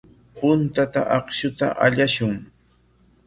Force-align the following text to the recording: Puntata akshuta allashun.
Puntata 0.37 0.99
akshuta 1.17 1.67
allashun. 1.85 2.35